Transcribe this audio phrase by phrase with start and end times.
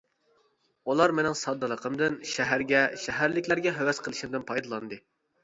[0.93, 5.01] ئۇلار مېنىڭ ساددىلىقىمدىن، شەھەرگە، شەھەرلىكلەرگە ھەۋەس قىلىشىمدىن پايدىلاندى.